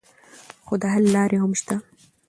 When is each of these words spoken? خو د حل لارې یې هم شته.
خو 0.65 0.73
د 0.81 0.83
حل 0.93 1.05
لارې 1.15 1.35
یې 1.37 1.41
هم 1.43 1.51
شته. 1.59 1.75